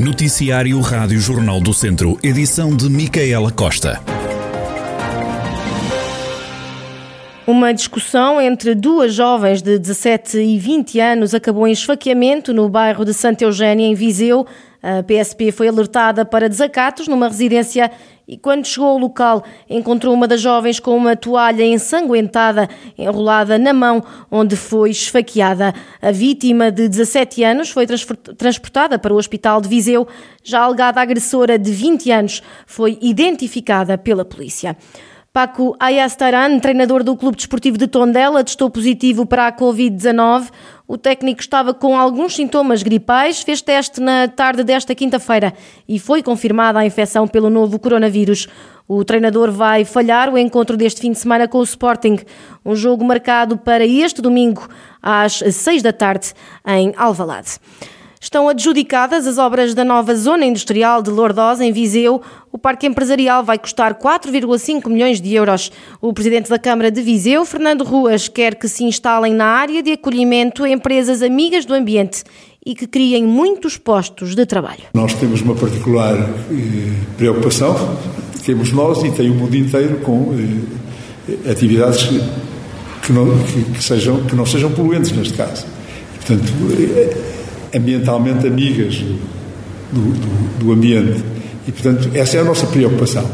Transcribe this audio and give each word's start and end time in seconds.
Noticiário 0.00 0.80
Rádio 0.80 1.20
Jornal 1.20 1.60
do 1.60 1.74
Centro, 1.74 2.18
edição 2.22 2.74
de 2.74 2.88
Micaela 2.88 3.52
Costa. 3.52 4.00
Uma 7.46 7.74
discussão 7.74 8.40
entre 8.40 8.74
duas 8.74 9.12
jovens 9.12 9.60
de 9.60 9.78
17 9.78 10.38
e 10.38 10.58
20 10.58 10.98
anos 10.98 11.34
acabou 11.34 11.68
em 11.68 11.72
esfaqueamento 11.72 12.54
no 12.54 12.66
bairro 12.66 13.04
de 13.04 13.12
Santa 13.12 13.44
Eugénia, 13.44 13.86
em 13.86 13.94
Viseu. 13.94 14.46
A 14.82 15.02
PSP 15.02 15.52
foi 15.52 15.68
alertada 15.68 16.24
para 16.24 16.48
desacatos 16.48 17.06
numa 17.06 17.28
residência 17.28 17.90
e, 18.26 18.38
quando 18.38 18.64
chegou 18.64 18.88
ao 18.88 18.96
local, 18.98 19.44
encontrou 19.68 20.14
uma 20.14 20.26
das 20.26 20.40
jovens 20.40 20.78
com 20.78 20.96
uma 20.96 21.16
toalha 21.16 21.64
ensanguentada 21.64 22.68
enrolada 22.96 23.58
na 23.58 23.74
mão, 23.74 24.02
onde 24.30 24.56
foi 24.56 24.90
esfaqueada. 24.90 25.74
A 26.00 26.12
vítima, 26.12 26.70
de 26.70 26.88
17 26.88 27.42
anos, 27.42 27.70
foi 27.70 27.86
transportada 28.38 28.98
para 28.98 29.12
o 29.12 29.16
hospital 29.16 29.60
de 29.60 29.68
Viseu. 29.68 30.06
Já 30.44 30.60
a 30.60 30.64
alegada 30.64 31.00
agressora, 31.00 31.58
de 31.58 31.72
20 31.72 32.10
anos, 32.12 32.42
foi 32.66 32.96
identificada 33.02 33.98
pela 33.98 34.24
polícia. 34.24 34.76
Paco 35.32 35.76
Ayastaran, 35.78 36.58
treinador 36.58 37.04
do 37.04 37.16
Clube 37.16 37.36
Desportivo 37.36 37.78
de 37.78 37.86
Tondela, 37.86 38.42
testou 38.42 38.68
positivo 38.68 39.24
para 39.24 39.46
a 39.46 39.52
Covid-19. 39.52 40.50
O 40.88 40.98
técnico 40.98 41.40
estava 41.40 41.72
com 41.72 41.96
alguns 41.96 42.34
sintomas 42.34 42.82
gripais, 42.82 43.40
fez 43.40 43.62
teste 43.62 44.00
na 44.00 44.26
tarde 44.26 44.64
desta 44.64 44.92
quinta-feira 44.92 45.54
e 45.88 46.00
foi 46.00 46.20
confirmada 46.20 46.80
a 46.80 46.84
infecção 46.84 47.28
pelo 47.28 47.48
novo 47.48 47.78
coronavírus. 47.78 48.48
O 48.88 49.04
treinador 49.04 49.52
vai 49.52 49.84
falhar 49.84 50.34
o 50.34 50.36
encontro 50.36 50.76
deste 50.76 51.00
fim 51.00 51.12
de 51.12 51.18
semana 51.18 51.46
com 51.46 51.58
o 51.58 51.62
Sporting, 51.62 52.18
um 52.66 52.74
jogo 52.74 53.04
marcado 53.04 53.56
para 53.56 53.86
este 53.86 54.20
domingo 54.20 54.68
às 55.00 55.34
seis 55.52 55.80
da 55.80 55.92
tarde 55.92 56.34
em 56.66 56.92
Alvalade. 56.96 57.60
Estão 58.22 58.50
adjudicadas 58.50 59.26
as 59.26 59.38
obras 59.38 59.72
da 59.72 59.82
nova 59.82 60.14
zona 60.14 60.44
industrial 60.44 61.02
de 61.02 61.08
Lourdosa, 61.08 61.64
em 61.64 61.72
Viseu. 61.72 62.20
O 62.52 62.58
parque 62.58 62.86
empresarial 62.86 63.42
vai 63.42 63.58
custar 63.58 63.94
4,5 63.94 64.90
milhões 64.90 65.22
de 65.22 65.32
euros. 65.32 65.72
O 66.02 66.12
presidente 66.12 66.50
da 66.50 66.58
Câmara 66.58 66.90
de 66.90 67.00
Viseu, 67.00 67.46
Fernando 67.46 67.82
Ruas, 67.82 68.28
quer 68.28 68.56
que 68.56 68.68
se 68.68 68.84
instalem 68.84 69.32
na 69.32 69.46
área 69.46 69.82
de 69.82 69.92
acolhimento 69.92 70.66
empresas 70.66 71.22
amigas 71.22 71.64
do 71.64 71.72
ambiente 71.72 72.22
e 72.64 72.74
que 72.74 72.86
criem 72.86 73.24
muitos 73.24 73.78
postos 73.78 74.34
de 74.34 74.44
trabalho. 74.44 74.82
Nós 74.92 75.14
temos 75.14 75.40
uma 75.40 75.54
particular 75.54 76.14
eh, 76.14 76.92
preocupação, 77.16 77.74
temos 78.44 78.70
nós 78.70 79.02
e 79.02 79.10
tem 79.12 79.30
o 79.30 79.34
mundo 79.34 79.56
inteiro 79.56 79.96
com 80.00 80.34
eh, 81.26 81.50
atividades 81.50 82.06
que 83.02 83.14
não, 83.14 83.26
que, 83.72 83.82
sejam, 83.82 84.22
que 84.24 84.36
não 84.36 84.44
sejam 84.44 84.70
poluentes, 84.72 85.10
neste 85.12 85.32
caso. 85.32 85.64
Portanto, 86.16 86.52
eh, 86.78 87.29
ambientalmente 87.74 88.46
amigas 88.46 88.96
do, 89.92 90.00
do, 90.00 90.58
do, 90.58 90.72
ambiente. 90.72 91.22
E, 91.66 91.72
portanto, 91.72 92.10
essa 92.14 92.36
é 92.36 92.40
a 92.40 92.44
nossa 92.44 92.66
preocupação. 92.66 93.28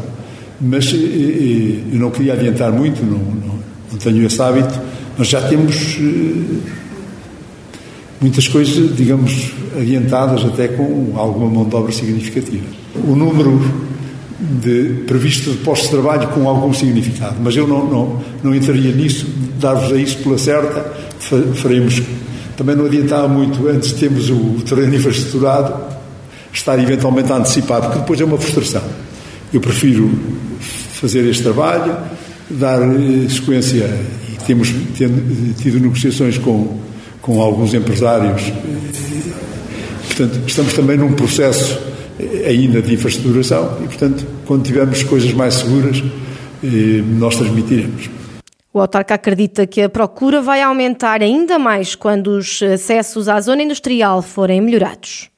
Mas 0.59 0.87
eh, 0.93 0.97
eh, 0.97 1.93
eu 1.93 1.99
não 1.99 2.09
queria 2.09 2.33
adiantar 2.33 2.71
muito, 2.71 3.03
não, 3.03 3.17
não, 3.17 3.59
não 3.91 3.97
tenho 3.99 4.25
esse 4.25 4.41
hábito, 4.41 4.79
mas 5.17 5.27
já 5.27 5.41
temos 5.47 5.97
eh, 5.99 6.59
muitas 8.19 8.47
coisas, 8.47 8.95
digamos, 8.95 9.51
adiantadas 9.79 10.43
até 10.45 10.67
com 10.67 11.13
alguma 11.15 11.49
mão 11.49 11.65
de 11.65 11.75
obra 11.75 11.91
significativa. 11.91 12.65
O 13.07 13.15
número 13.15 13.61
de 14.39 15.03
previsto 15.05 15.51
de 15.51 15.57
postos 15.57 15.89
de 15.89 15.95
trabalho 15.95 16.27
com 16.29 16.47
algum 16.47 16.73
significado, 16.73 17.37
mas 17.41 17.55
eu 17.55 17.67
não, 17.67 17.85
não, 17.87 18.21
não 18.43 18.55
entraria 18.55 18.91
nisso, 18.91 19.27
dar-vos 19.59 19.91
a 19.91 19.97
isso 19.97 20.17
pela 20.17 20.37
certa, 20.37 20.93
faremos 21.55 22.01
também 22.57 22.75
não 22.75 22.85
adiantava 22.85 23.27
muito, 23.27 23.67
antes 23.67 23.89
de 23.89 23.99
termos 23.99 24.29
o 24.31 24.61
terreno 24.65 24.95
infraestruturado, 24.95 25.75
estar 26.51 26.77
eventualmente 26.79 27.31
a 27.31 27.35
antecipar, 27.35 27.81
porque 27.81 27.99
depois 27.99 28.19
é 28.19 28.25
uma 28.25 28.37
frustração. 28.37 28.81
Eu 29.53 29.61
prefiro 29.61 30.09
fazer 30.59 31.23
este 31.29 31.43
trabalho, 31.43 31.95
dar 32.49 32.81
eh, 32.81 33.29
sequência, 33.29 33.85
e 34.27 34.43
temos 34.43 34.73
tido 35.61 35.79
negociações 35.79 36.39
com, 36.39 36.79
com 37.21 37.39
alguns 37.39 37.75
empresários. 37.75 38.51
Portanto, 40.07 40.39
estamos 40.47 40.73
também 40.73 40.97
num 40.97 41.13
processo 41.13 41.79
eh, 42.19 42.47
ainda 42.49 42.81
de 42.81 42.91
infraestruturação 42.91 43.77
e, 43.83 43.87
portanto, 43.87 44.25
quando 44.47 44.63
tivermos 44.63 45.03
coisas 45.03 45.31
mais 45.31 45.53
seguras, 45.53 46.03
eh, 46.63 47.03
nós 47.19 47.35
transmitiremos. 47.35 48.09
O 48.77 48.79
autarca 48.79 49.15
acredita 49.15 49.65
que 49.65 49.81
a 49.81 49.89
procura 49.89 50.39
vai 50.39 50.61
aumentar 50.61 51.23
ainda 51.23 51.57
mais 51.57 51.95
quando 51.95 52.27
os 52.27 52.61
acessos 52.61 53.27
à 53.27 53.41
zona 53.41 53.63
industrial 53.63 54.21
forem 54.21 54.61
melhorados. 54.61 55.31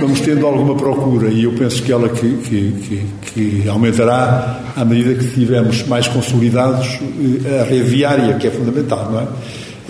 Vamos 0.00 0.20
tendo 0.20 0.46
alguma 0.46 0.76
procura 0.76 1.28
e 1.28 1.42
eu 1.42 1.52
penso 1.54 1.82
que 1.82 1.90
ela 1.90 2.08
que, 2.08 2.36
que, 2.36 2.72
que, 2.80 3.62
que 3.62 3.68
aumentará 3.68 4.60
à 4.76 4.84
medida 4.84 5.12
que 5.16 5.28
tivermos 5.34 5.88
mais 5.88 6.06
consolidados 6.06 7.00
eh, 7.44 7.62
a 7.62 7.64
rede 7.64 7.90
viária, 7.90 8.34
que 8.36 8.46
é 8.46 8.50
fundamental, 8.52 9.10
não 9.10 9.20
é? 9.22 9.26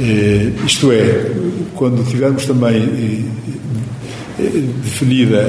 Eh, 0.01 0.53
isto 0.65 0.91
é, 0.91 1.31
quando 1.75 2.03
tivermos 2.09 2.47
também 2.47 3.29
eh, 4.41 4.63
definida 4.83 5.43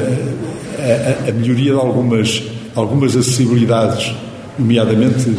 a, 0.77 1.29
a, 1.29 1.31
melhoria 1.31 1.71
de 1.71 1.79
algumas, 1.79 2.43
algumas 2.75 3.15
acessibilidades, 3.15 4.13
nomeadamente 4.57 5.33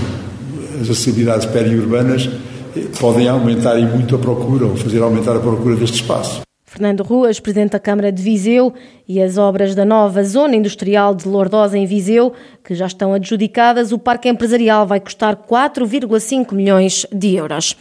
as 0.80 0.88
acessibilidades 0.88 1.46
periurbanas 1.46 2.28
eh, 2.76 2.86
podem 2.98 3.28
aumentar 3.28 3.78
e 3.78 3.84
muito 3.84 4.16
a 4.16 4.18
procura, 4.18 4.66
ou 4.66 4.76
fazer 4.76 5.02
aumentar 5.02 5.36
a 5.36 5.40
procura 5.40 5.76
deste 5.76 5.96
espaço. 5.96 6.40
Fernando 6.70 7.02
Ruas, 7.02 7.40
Presidente 7.40 7.72
da 7.72 7.80
Câmara 7.80 8.12
de 8.12 8.22
Viseu, 8.22 8.72
e 9.08 9.20
as 9.20 9.36
obras 9.36 9.74
da 9.74 9.84
nova 9.84 10.22
Zona 10.22 10.54
Industrial 10.54 11.12
de 11.12 11.26
Lourdosa 11.26 11.76
em 11.76 11.84
Viseu, 11.84 12.32
que 12.64 12.76
já 12.76 12.86
estão 12.86 13.12
adjudicadas, 13.12 13.90
o 13.90 13.98
parque 13.98 14.28
empresarial 14.28 14.86
vai 14.86 15.00
custar 15.00 15.34
4,5 15.34 16.54
milhões 16.54 17.04
de 17.12 17.34
euros. 17.34 17.76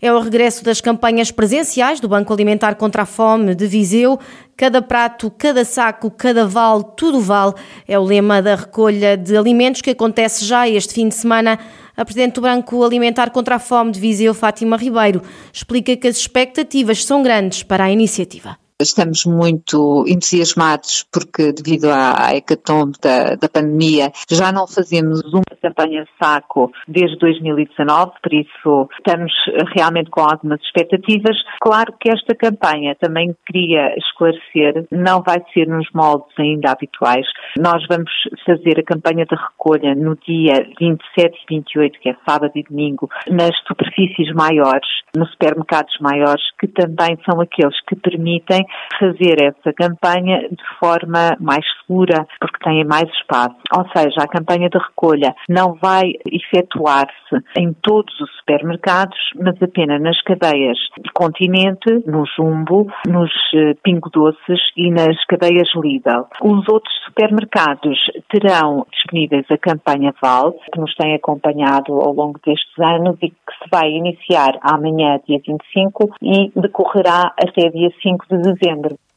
É 0.00 0.12
o 0.12 0.20
regresso 0.20 0.62
das 0.62 0.82
campanhas 0.82 1.30
presenciais 1.30 2.00
do 2.00 2.08
Banco 2.08 2.34
Alimentar 2.34 2.74
contra 2.74 3.04
a 3.04 3.06
Fome 3.06 3.54
de 3.54 3.66
Viseu. 3.66 4.20
Cada 4.56 4.80
prato, 4.80 5.30
cada 5.30 5.64
saco, 5.64 6.10
cada 6.10 6.46
vale, 6.46 6.84
tudo 6.96 7.20
vale. 7.20 7.54
É 7.88 7.98
o 7.98 8.04
lema 8.04 8.40
da 8.40 8.54
recolha 8.54 9.16
de 9.16 9.36
alimentos 9.36 9.80
que 9.80 9.90
acontece 9.90 10.44
já 10.44 10.68
este 10.68 10.94
fim 10.94 11.08
de 11.08 11.14
semana 11.14 11.58
a 11.96 12.04
Presidente 12.04 12.34
do 12.34 12.40
Banco 12.40 12.84
Alimentar 12.84 13.30
contra 13.30 13.56
a 13.56 13.58
Fome 13.58 13.92
de 13.92 14.00
Viseu, 14.00 14.34
Fátima 14.34 14.76
Ribeiro, 14.76 15.22
explica 15.52 15.96
que 15.96 16.08
as 16.08 16.16
expectativas 16.16 17.04
são 17.04 17.22
grandes 17.22 17.62
para 17.62 17.84
a 17.84 17.90
iniciativa. 17.90 18.63
Estamos 18.82 19.24
muito 19.24 20.04
entusiasmados 20.08 21.06
porque, 21.12 21.52
devido 21.52 21.84
à, 21.84 22.34
hecatombe 22.34 22.98
da, 23.00 23.36
da 23.36 23.48
pandemia, 23.48 24.10
já 24.28 24.50
não 24.50 24.66
fazemos 24.66 25.22
uma 25.32 25.44
campanha 25.62 26.04
saco 26.20 26.72
desde 26.88 27.16
2019, 27.18 28.12
por 28.20 28.34
isso 28.34 28.88
estamos 28.98 29.32
realmente 29.76 30.10
com 30.10 30.22
algumas 30.22 30.60
expectativas. 30.60 31.36
Claro 31.60 31.94
que 32.00 32.10
esta 32.10 32.34
campanha 32.34 32.96
também 32.96 33.36
queria 33.46 33.94
esclarecer, 33.96 34.84
não 34.90 35.22
vai 35.22 35.38
ser 35.54 35.68
nos 35.68 35.88
moldes 35.94 36.34
ainda 36.36 36.72
habituais. 36.72 37.26
Nós 37.56 37.80
vamos 37.88 38.10
fazer 38.44 38.80
a 38.80 38.82
campanha 38.82 39.24
de 39.24 39.36
recolha 39.36 39.94
no 39.94 40.16
dia 40.16 40.66
27 40.80 41.38
e 41.48 41.54
28, 41.54 42.00
que 42.00 42.08
é 42.08 42.16
sábado 42.28 42.52
e 42.56 42.64
domingo, 42.64 43.08
nas 43.30 43.56
superfícies 43.68 44.34
maiores, 44.34 44.88
nos 45.16 45.30
supermercados 45.30 45.96
maiores, 46.00 46.42
que 46.58 46.66
também 46.66 47.16
são 47.24 47.40
aqueles 47.40 47.80
que 47.86 47.94
permitem 47.94 48.63
fazer 48.98 49.42
essa 49.42 49.72
campanha 49.72 50.48
de 50.48 50.78
forma 50.78 51.36
mais 51.40 51.64
segura, 51.80 52.26
porque 52.40 52.64
têm 52.64 52.84
mais 52.84 53.08
espaço. 53.20 53.56
Ou 53.76 53.84
seja, 53.94 54.22
a 54.22 54.28
campanha 54.28 54.68
de 54.68 54.78
recolha 54.78 55.34
não 55.48 55.74
vai 55.74 56.12
efetuar-se 56.26 57.36
em 57.58 57.72
todos 57.82 58.18
os 58.20 58.30
supermercados, 58.38 59.18
mas 59.36 59.60
apenas 59.62 60.00
nas 60.00 60.20
cadeias 60.22 60.78
de 60.98 61.10
Continente, 61.12 62.02
no 62.06 62.24
Jumbo, 62.36 62.86
nos 63.06 63.30
eh, 63.54 63.74
Pingo 63.82 64.10
Doces 64.10 64.60
e 64.76 64.90
nas 64.90 65.22
cadeias 65.26 65.68
Lidl. 65.74 66.26
Os 66.42 66.68
outros 66.68 66.94
supermercados 67.04 67.98
terão 68.30 68.86
disponíveis 68.90 69.46
a 69.50 69.58
campanha 69.58 70.14
Val, 70.20 70.52
que 70.72 70.80
nos 70.80 70.94
tem 70.94 71.14
acompanhado 71.14 71.92
ao 71.94 72.12
longo 72.12 72.38
destes 72.44 72.78
anos 72.78 73.16
e 73.22 73.28
que 73.28 73.52
se 73.62 73.70
vai 73.70 73.88
iniciar 73.90 74.58
amanhã, 74.62 75.18
dia 75.26 75.40
25, 75.46 76.14
e 76.22 76.52
decorrerá 76.56 77.32
até 77.38 77.68
dia 77.70 77.90
5 78.02 78.26
de 78.30 78.36
dezembro. 78.38 78.53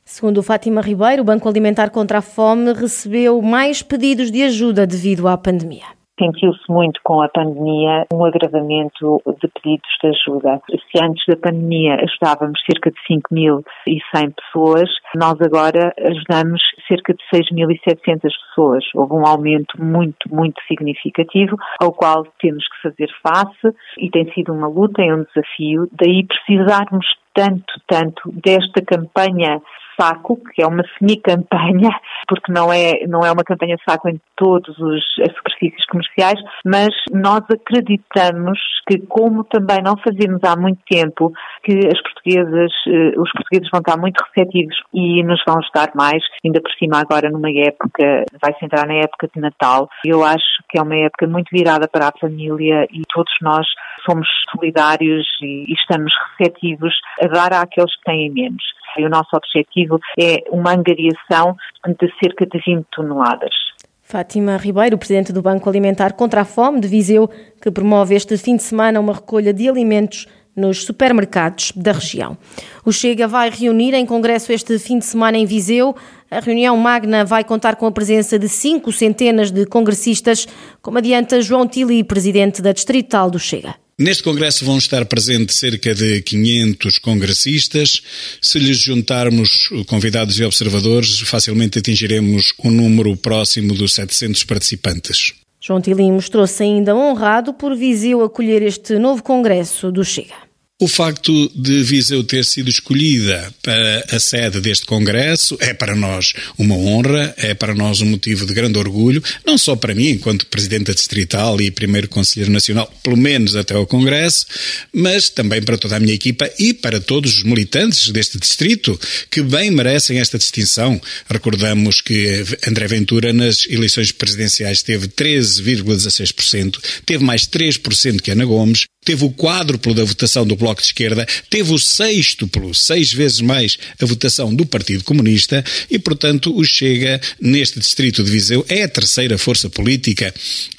Segundo 0.06 0.42
Fátima 0.42 0.80
Ribeiro, 0.80 1.22
o 1.22 1.26
Banco 1.26 1.50
Alimentar 1.50 1.90
contra 1.90 2.20
a 2.20 2.22
Fome 2.22 2.72
recebeu 2.72 3.42
mais 3.42 3.82
pedidos 3.82 4.32
de 4.32 4.42
ajuda 4.44 4.88
devido 4.88 5.28
à 5.28 5.38
pandemia. 5.38 5.97
Sentiu-se 6.20 6.64
muito 6.70 7.00
com 7.04 7.22
a 7.22 7.30
pandemia 7.30 8.06
um 8.12 8.26
agravamento 8.26 9.22
de 9.40 9.48
pedidos 9.48 9.90
de 10.02 10.10
ajuda. 10.10 10.62
Se 10.70 11.04
antes 11.04 11.24
da 11.28 11.36
pandemia 11.36 11.96
ajudávamos 11.96 12.60
cerca 12.70 12.90
de 12.92 12.98
5.100 13.08 14.34
pessoas, 14.34 14.90
nós 15.16 15.40
agora 15.42 15.94
ajudamos 16.00 16.62
cerca 16.88 17.14
de 17.14 17.24
6.700 17.34 18.22
pessoas. 18.22 18.84
Houve 18.96 19.14
um 19.14 19.28
aumento 19.28 19.82
muito, 19.82 20.34
muito 20.34 20.60
significativo, 20.68 21.56
ao 21.80 21.92
qual 21.94 22.26
temos 22.40 22.64
que 22.68 22.90
fazer 22.90 23.10
face 23.22 23.76
e 23.98 24.10
tem 24.10 24.32
sido 24.34 24.54
uma 24.54 24.68
luta, 24.68 25.04
é 25.04 25.14
um 25.14 25.24
desafio. 25.24 25.88
Daí 25.92 26.26
precisarmos 26.26 27.06
tanto, 27.38 27.74
tanto 27.88 28.32
desta 28.32 28.82
campanha 28.84 29.62
saco, 30.00 30.40
que 30.54 30.62
é 30.62 30.68
uma 30.68 30.84
semi-campanha, 30.98 31.90
porque 32.28 32.52
não 32.52 32.72
é, 32.72 33.06
não 33.08 33.22
é 33.22 33.32
uma 33.32 33.44
campanha 33.44 33.76
de 33.76 33.84
saco 33.84 34.10
em 34.10 34.20
todas 34.36 34.76
as 34.80 35.34
superfícies 35.36 35.86
comerciais, 35.88 36.40
mas 36.66 36.90
nós 37.12 37.42
acreditamos 37.50 38.60
que, 38.88 39.00
como 39.00 39.44
também 39.44 39.82
não 39.82 39.98
fazemos 39.98 40.42
há 40.44 40.56
muito 40.56 40.80
tempo, 40.90 41.32
que 41.64 41.74
as 41.88 42.02
portuguesas, 42.02 42.72
eh, 42.88 43.20
os 43.20 43.32
portugueses 43.32 43.70
vão 43.72 43.80
estar 43.80 43.98
muito 43.98 44.24
receptivos 44.24 44.76
e 44.94 45.24
nos 45.24 45.42
vão 45.46 45.58
ajudar 45.60 45.92
mais, 45.96 46.24
ainda 46.46 46.62
por 46.62 46.72
cima 46.74 47.00
agora 47.00 47.30
numa 47.30 47.50
época, 47.52 48.26
vai-se 48.42 48.64
entrar 48.64 48.88
na 48.88 48.96
época 48.96 49.28
de 49.34 49.42
Natal. 49.42 49.90
Eu 50.06 50.24
acho 50.24 50.64
que 50.70 50.78
é 50.78 50.82
uma 50.82 50.96
época 50.96 51.28
muito 51.28 51.50
virada 51.52 51.88
para 51.88 52.08
a 52.08 52.20
família 52.20 52.88
e 52.92 53.02
todos 53.14 53.34
nós 53.42 53.66
somos 54.10 54.28
solidários 54.52 55.26
e, 55.42 55.66
e 55.70 55.74
estamos 55.74 56.14
receptivos 56.38 56.94
a 57.22 57.28
dar 57.28 57.54
àqueles 57.54 57.94
que 57.98 58.04
têm 58.04 58.30
menos. 58.32 58.64
E 58.98 59.06
o 59.06 59.10
nosso 59.10 59.36
objetivo 59.36 60.00
é 60.20 60.44
uma 60.50 60.74
angariação 60.74 61.56
de 61.86 62.12
cerca 62.22 62.46
de 62.46 62.60
20 62.66 62.86
toneladas. 62.92 63.54
Fátima 64.02 64.56
Ribeiro, 64.56 64.98
presidente 64.98 65.34
do 65.34 65.42
Banco 65.42 65.70
Alimentar 65.70 66.14
contra 66.14 66.42
a 66.42 66.46
Fome 66.46 66.80
de 66.80 66.88
Viseu, 66.88 67.30
que 67.62 67.70
promove 67.70 68.16
este 68.16 68.38
fim 68.38 68.56
de 68.56 68.64
semana 68.64 69.00
uma 69.00 69.14
recolha 69.14 69.54
de 69.54 69.68
alimentos 69.68 70.28
nos 70.56 70.86
supermercados 70.86 71.72
da 71.76 71.92
região. 71.92 72.36
O 72.84 72.92
Chega 72.92 73.28
vai 73.28 73.50
reunir 73.50 73.94
em 73.94 74.06
congresso 74.06 74.52
este 74.52 74.80
fim 74.80 74.98
de 74.98 75.06
semana 75.06 75.38
em 75.38 75.46
Viseu. 75.46 75.96
A 76.32 76.40
reunião 76.40 76.76
magna 76.78 77.24
vai 77.24 77.44
contar 77.44 77.76
com 77.76 77.86
a 77.86 77.92
presença 77.92 78.40
de 78.40 78.50
cinco 78.50 78.92
centenas 78.92 79.52
de 79.52 79.66
congressistas, 79.66 80.48
como 80.82 80.98
adianta 80.98 81.42
João 81.42 81.68
Tili, 81.68 82.04
presidente 82.04 82.62
da 82.62 82.72
Distrital 82.72 83.30
do 83.30 83.38
Chega. 83.38 83.76
Neste 84.00 84.22
congresso 84.22 84.64
vão 84.64 84.78
estar 84.78 85.04
presentes 85.08 85.58
cerca 85.58 85.96
de 85.96 86.22
500 86.22 87.00
congressistas. 87.00 88.04
Se 88.40 88.60
lhes 88.60 88.78
juntarmos 88.78 89.70
convidados 89.88 90.40
e 90.40 90.44
observadores, 90.44 91.20
facilmente 91.22 91.80
atingiremos 91.80 92.54
um 92.64 92.70
número 92.70 93.18
próximo 93.18 93.74
dos 93.74 93.96
700 93.96 94.44
participantes. 94.44 95.34
João 95.60 95.82
Tilim 95.82 96.12
mostrou-se 96.12 96.62
ainda 96.62 96.96
honrado 96.96 97.56
por 97.56 97.76
Viseu 97.76 98.24
acolher 98.24 98.62
este 98.62 99.00
novo 99.00 99.24
congresso 99.24 99.92
do 99.92 100.06
Chega. 100.06 100.47
O 100.80 100.88
facto 100.88 101.52
de 101.56 101.82
Viseu 101.82 102.24
ter 102.24 102.46
sido 102.46 102.70
escolhida 102.70 103.52
para 103.64 104.06
a 104.12 104.20
sede 104.20 104.62
deste 104.62 104.86
Congresso 104.86 105.58
é 105.60 105.74
para 105.74 105.96
nós 105.96 106.34
uma 106.56 106.76
honra, 106.76 107.34
é 107.36 107.56
para 107.56 107.74
nós 107.74 108.00
um 108.00 108.06
motivo 108.06 108.46
de 108.46 108.54
grande 108.54 108.78
orgulho, 108.78 109.24
não 109.44 109.58
só 109.58 109.76
para 109.76 109.96
mim, 109.96 110.10
enquanto 110.10 110.46
Presidente 110.46 110.94
Distrital 110.94 111.60
e 111.60 111.72
Primeiro 111.72 112.08
Conselheiro 112.08 112.54
Nacional, 112.54 112.94
pelo 113.02 113.18
menos 113.18 113.56
até 113.56 113.74
ao 113.74 113.88
Congresso, 113.88 114.46
mas 114.94 115.30
também 115.30 115.64
para 115.64 115.80
toda 115.80 115.96
a 115.96 116.00
minha 116.00 116.14
equipa 116.14 116.48
e 116.60 116.76
para 116.76 117.02
todos 117.02 117.38
os 117.38 117.44
militantes 117.44 118.12
deste 118.12 118.38
distrito, 118.38 119.00
que 119.32 119.42
bem 119.42 119.72
merecem 119.72 120.20
esta 120.20 120.38
distinção. 120.38 121.02
Recordamos 121.28 122.02
que 122.02 122.46
André 122.68 122.86
Ventura, 122.86 123.34
nas 123.34 123.66
eleições 123.68 124.12
presidenciais, 124.12 124.84
teve 124.84 125.08
13,16%, 125.08 126.78
teve 127.04 127.24
mais 127.24 127.48
3% 127.48 128.22
que 128.22 128.30
Ana 128.30 128.46
Gomes, 128.46 128.86
teve 129.08 129.24
o 129.24 129.32
quádruplo 129.32 129.94
da 129.94 130.04
votação 130.04 130.46
do 130.46 130.58
Bloco 130.58 130.82
de 130.82 130.88
Esquerda, 130.88 131.26
teve 131.50 131.72
o 131.72 131.80
sextuplo, 131.80 132.76
seis 132.76 133.14
vezes 133.14 133.40
mais 133.40 133.78
a 134.02 134.06
votação 134.06 134.54
do 134.54 134.66
Partido 134.66 135.02
Comunista 135.06 135.64
e, 135.90 135.98
portanto, 135.98 136.54
o 136.54 136.66
Chega, 136.66 137.22
neste 137.40 137.80
distrito 137.80 138.22
de 138.22 138.30
Viseu, 138.30 138.66
é 138.68 138.84
a 138.84 138.88
terceira 138.90 139.38
força 139.38 139.70
política 139.70 140.34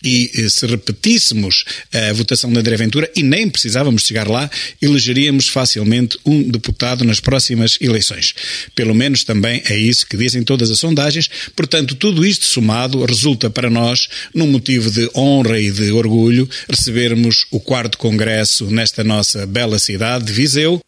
e 0.04 0.30
eh, 0.34 0.48
se 0.50 0.66
repetíssemos 0.66 1.64
a 1.90 2.12
votação 2.12 2.52
de 2.52 2.58
André 2.58 2.76
Ventura, 2.76 3.10
e 3.16 3.22
nem 3.22 3.48
precisávamos 3.48 4.02
chegar 4.02 4.28
lá, 4.28 4.50
elegeríamos 4.82 5.48
facilmente 5.48 6.18
um 6.26 6.42
deputado 6.42 7.04
nas 7.04 7.20
próximas 7.20 7.78
eleições. 7.80 8.34
Pelo 8.74 8.94
menos 8.94 9.24
também 9.24 9.62
é 9.70 9.76
isso 9.78 10.06
que 10.06 10.18
dizem 10.18 10.42
todas 10.42 10.70
as 10.70 10.78
sondagens. 10.78 11.30
Portanto, 11.56 11.94
tudo 11.94 12.26
isto 12.26 12.44
somado 12.44 13.02
resulta 13.06 13.48
para 13.48 13.70
nós 13.70 14.06
num 14.34 14.48
motivo 14.48 14.90
de 14.90 15.08
honra 15.16 15.58
e 15.58 15.70
de 15.70 15.90
orgulho 15.92 16.46
recebermos 16.68 17.46
o 17.50 17.58
quarto 17.58 17.96
congresso 17.96 18.17
congresso 18.18 18.68
nesta 18.68 19.04
nossa 19.04 19.46
bela 19.46 19.78
cidade 19.78 20.24
de 20.24 20.32
Viseu. 20.32 20.80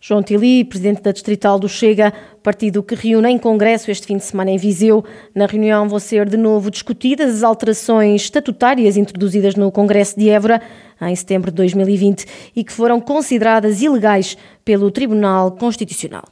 João 0.00 0.22
Tili, 0.22 0.64
presidente 0.64 1.02
da 1.02 1.12
Distrital 1.12 1.58
do 1.58 1.68
Chega, 1.68 2.10
partido 2.42 2.82
que 2.82 2.94
reúne 2.94 3.30
em 3.30 3.38
congresso 3.38 3.90
este 3.90 4.06
fim 4.06 4.16
de 4.16 4.24
semana 4.24 4.50
em 4.50 4.56
Viseu. 4.56 5.04
Na 5.34 5.46
reunião 5.46 5.88
vão 5.88 5.98
ser 5.98 6.28
de 6.28 6.36
novo 6.36 6.70
discutidas 6.70 7.36
as 7.36 7.42
alterações 7.42 8.22
estatutárias 8.22 8.96
introduzidas 8.96 9.54
no 9.54 9.70
Congresso 9.70 10.18
de 10.18 10.28
Évora 10.28 10.60
em 11.02 11.16
setembro 11.16 11.50
de 11.50 11.56
2020 11.56 12.26
e 12.54 12.62
que 12.62 12.72
foram 12.72 13.00
consideradas 13.00 13.80
ilegais 13.80 14.36
pelo 14.64 14.90
Tribunal 14.90 15.52
Constitucional. 15.52 16.24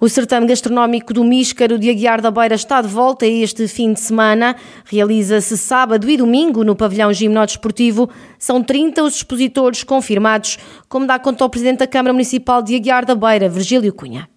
O 0.00 0.08
certame 0.08 0.46
gastronómico 0.46 1.14
do 1.14 1.24
Míscaro 1.24 1.78
de 1.78 1.88
Aguiar 1.88 2.20
da 2.20 2.30
Beira 2.30 2.54
está 2.54 2.82
de 2.82 2.88
volta 2.88 3.26
este 3.26 3.66
fim 3.66 3.92
de 3.92 4.00
semana. 4.00 4.56
Realiza-se 4.84 5.56
sábado 5.56 6.08
e 6.08 6.16
domingo 6.16 6.64
no 6.64 6.76
pavilhão 6.76 7.12
Gimnódeo 7.12 7.58
São 8.38 8.62
30 8.62 9.02
os 9.02 9.16
expositores 9.16 9.82
confirmados, 9.82 10.58
como 10.88 11.06
dá 11.06 11.18
conta 11.18 11.44
ao 11.44 11.50
Presidente 11.50 11.78
da 11.78 11.86
Câmara 11.86 12.12
Municipal 12.12 12.62
de 12.62 12.76
Aguiar 12.76 13.04
da 13.04 13.14
Beira, 13.14 13.48
Virgílio 13.48 13.92
Cunha. 13.92 14.28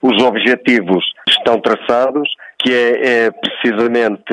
Os 0.00 0.22
objetivos 0.22 1.04
estão 1.28 1.60
traçados, 1.60 2.28
que 2.58 2.72
é, 2.72 3.26
é, 3.26 3.30
precisamente 3.30 4.32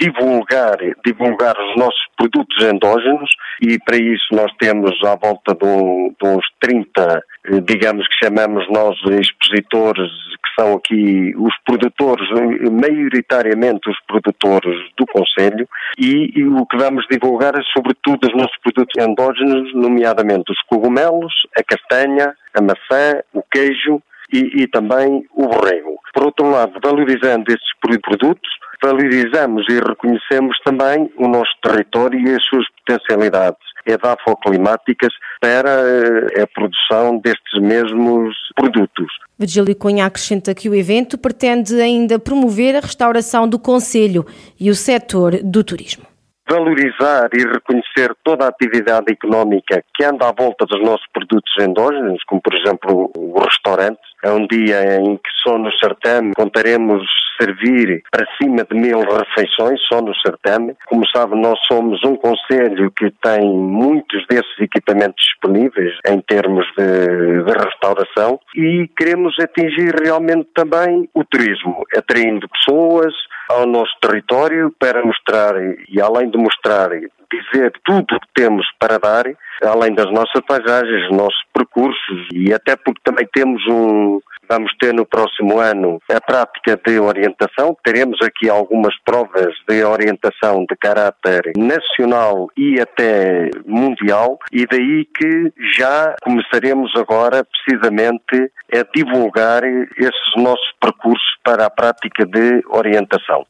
divulgar, 0.00 0.76
divulgar 1.04 1.54
os 1.58 1.76
nossos 1.76 2.02
produtos 2.16 2.64
endógenos 2.64 3.30
e 3.60 3.78
para 3.78 3.96
isso 3.96 4.26
nós 4.32 4.50
temos 4.58 4.92
à 5.04 5.14
volta 5.16 5.54
de, 5.54 5.64
um, 5.64 6.14
de 6.20 6.28
uns 6.28 6.44
30, 6.60 7.22
digamos 7.64 8.06
que 8.08 8.24
chamamos 8.24 8.66
nós 8.70 8.96
expositores, 9.10 10.10
que 10.44 10.60
são 10.62 10.74
aqui 10.74 11.34
os 11.36 11.54
produtores, 11.64 12.28
maioritariamente 12.70 13.88
os 13.88 13.98
produtores 14.06 14.78
do 14.98 15.06
Conselho 15.06 15.66
e, 15.98 16.30
e 16.38 16.44
o 16.44 16.66
que 16.66 16.76
vamos 16.76 17.06
divulgar 17.10 17.54
é 17.54 17.62
sobretudo 17.74 18.28
os 18.28 18.34
nossos 18.34 18.56
produtos 18.62 19.02
endógenos, 19.02 19.74
nomeadamente 19.74 20.52
os 20.52 20.60
cogumelos, 20.62 21.32
a 21.56 21.62
castanha, 21.62 22.34
a 22.54 22.60
maçã, 22.60 23.22
o 23.32 23.42
queijo, 23.50 24.02
e, 24.32 24.62
e 24.62 24.66
também 24.68 25.24
o 25.34 25.46
borrego. 25.46 25.98
Por 26.14 26.24
outro 26.26 26.50
lado, 26.50 26.72
valorizando 26.82 27.50
estes 27.50 27.70
produtos, 27.80 28.50
valorizamos 28.82 29.64
e 29.68 29.74
reconhecemos 29.74 30.58
também 30.64 31.10
o 31.16 31.28
nosso 31.28 31.52
território 31.62 32.18
e 32.20 32.34
as 32.34 32.44
suas 32.44 32.66
potencialidades 32.80 33.62
edafoclimáticas 33.86 35.12
para 35.40 35.70
eh, 35.70 36.42
a 36.42 36.46
produção 36.46 37.18
destes 37.18 37.60
mesmos 37.60 38.34
produtos. 38.54 39.06
Virgílio 39.38 39.74
Cunha 39.76 40.06
acrescenta 40.06 40.54
que 40.54 40.68
o 40.68 40.74
evento 40.74 41.18
pretende 41.18 41.80
ainda 41.80 42.18
promover 42.18 42.76
a 42.76 42.80
restauração 42.80 43.48
do 43.48 43.58
Conselho 43.58 44.24
e 44.58 44.70
o 44.70 44.74
setor 44.74 45.42
do 45.42 45.64
turismo 45.64 46.12
valorizar 46.48 47.30
e 47.32 47.38
reconhecer 47.46 48.14
toda 48.22 48.44
a 48.44 48.48
atividade 48.48 49.10
económica 49.10 49.82
que 49.94 50.04
anda 50.04 50.28
à 50.28 50.32
volta 50.32 50.66
dos 50.66 50.82
nossos 50.82 51.06
produtos 51.12 51.52
endógenos, 51.58 52.22
como 52.26 52.42
por 52.42 52.54
exemplo 52.54 53.10
o 53.16 53.38
restaurante. 53.40 54.00
É 54.22 54.30
um 54.30 54.46
dia 54.46 55.00
em 55.00 55.16
que 55.16 55.30
só 55.42 55.58
no 55.58 55.72
certame 55.72 56.32
contaremos 56.34 57.02
servir 57.40 58.02
para 58.10 58.26
cima 58.40 58.64
de 58.64 58.76
mil 58.76 59.00
refeições, 59.00 59.80
só 59.88 60.00
no 60.00 60.14
certame. 60.16 60.76
Como 60.86 61.06
sabe, 61.08 61.34
nós 61.34 61.58
somos 61.66 62.02
um 62.04 62.14
conselho 62.16 62.90
que 62.92 63.10
tem 63.22 63.40
muitos 63.42 64.24
desses 64.28 64.60
equipamentos 64.60 65.22
disponíveis 65.24 65.94
em 66.06 66.20
termos 66.20 66.66
de, 66.76 67.44
de 67.44 67.52
restauração 67.52 68.38
e 68.54 68.88
queremos 68.96 69.34
atingir 69.40 69.94
realmente 70.02 70.48
também 70.54 71.08
o 71.14 71.24
turismo, 71.24 71.84
atraindo 71.96 72.48
pessoas, 72.48 73.12
ao 73.48 73.66
nosso 73.66 73.92
território 74.00 74.74
para 74.78 75.04
mostrar, 75.04 75.54
e 75.88 76.00
além 76.00 76.30
de 76.30 76.38
mostrar, 76.38 76.90
dizer 77.32 77.72
tudo 77.84 78.16
o 78.16 78.20
que 78.20 78.28
temos 78.34 78.66
para 78.78 78.98
dar, 78.98 79.24
além 79.64 79.94
das 79.94 80.10
nossas 80.12 80.40
paisagens, 80.46 81.10
os 81.10 81.16
nossos 81.16 81.42
percursos, 81.54 82.28
e 82.32 82.52
até 82.52 82.76
porque 82.76 83.00
também 83.04 83.26
temos 83.32 83.66
um, 83.68 84.20
vamos 84.48 84.72
ter 84.78 84.92
no 84.92 85.06
próximo 85.06 85.58
ano 85.58 85.98
a 86.10 86.20
prática 86.20 86.78
de 86.84 86.98
orientação. 86.98 87.76
Teremos 87.82 88.18
aqui 88.22 88.48
algumas 88.48 88.94
provas 89.04 89.54
de 89.68 89.82
orientação 89.84 90.64
de 90.68 90.76
caráter 90.76 91.52
nacional 91.56 92.48
e 92.56 92.80
até 92.80 93.48
mundial, 93.66 94.38
e 94.52 94.66
daí 94.66 95.06
que 95.06 95.52
já 95.76 96.14
começaremos 96.22 96.92
agora 96.96 97.44
precisamente 97.44 98.52
a 98.72 98.84
divulgar 98.94 99.62
esses 99.64 100.36
nossos 100.36 100.72
percursos 100.80 101.22
para 101.44 101.66
a 101.66 101.70
prática 101.70 102.26
de 102.26 102.62
orientação. 102.68 103.46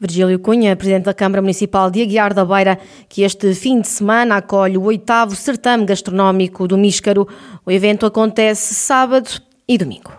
Virgílio 0.00 0.38
Cunha, 0.38 0.76
Presidente 0.76 1.04
da 1.04 1.14
Câmara 1.14 1.40
Municipal 1.40 1.90
de 1.90 2.02
Aguiar 2.02 2.34
da 2.34 2.44
Beira, 2.44 2.78
que 3.08 3.22
este 3.22 3.54
fim 3.54 3.80
de 3.80 3.88
semana 3.88 4.36
acolhe 4.36 4.76
o 4.76 4.82
oitavo 4.82 5.34
certame 5.34 5.86
gastronómico 5.86 6.66
do 6.66 6.76
Míscaro. 6.76 7.26
O 7.64 7.70
evento 7.70 8.04
acontece 8.04 8.74
sábado 8.74 9.30
e 9.66 9.78
domingo. 9.78 10.12